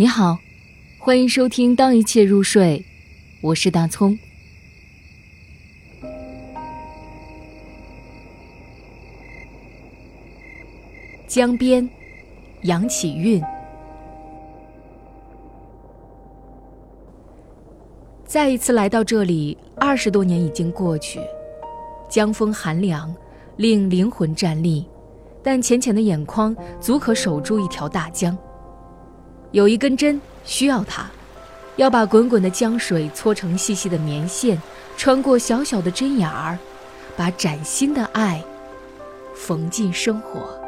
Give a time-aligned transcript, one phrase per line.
[0.00, 0.38] 你好，
[0.96, 2.78] 欢迎收听《当一切入睡》，
[3.40, 4.16] 我是大葱。
[11.26, 11.90] 江边，
[12.62, 13.42] 杨启运。
[18.24, 21.18] 再一次来到这里，二十多年已经过去，
[22.08, 23.12] 江风寒凉，
[23.56, 24.86] 令灵魂站立，
[25.42, 28.38] 但浅浅的眼眶足可守住一条大江。
[29.50, 31.06] 有一根针需要它，
[31.76, 34.60] 要把滚滚的江水搓成细细的棉线，
[34.96, 36.58] 穿过小小的针眼儿，
[37.16, 38.42] 把崭新的爱
[39.34, 40.67] 缝进生活。